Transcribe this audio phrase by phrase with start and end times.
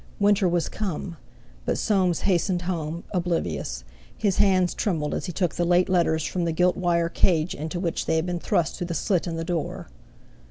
[0.19, 1.15] Winter was come!
[1.63, 3.83] But Soames hastened home, oblivious;
[4.17, 7.79] his hands trembled as he took the late letters from the gilt wire cage into
[7.79, 9.89] which they had been thrust through the slit in the door.